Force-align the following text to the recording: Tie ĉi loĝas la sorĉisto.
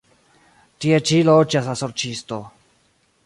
Tie 0.85 0.97
ĉi 1.09 1.19
loĝas 1.27 1.69
la 1.73 1.77
sorĉisto. 1.83 2.43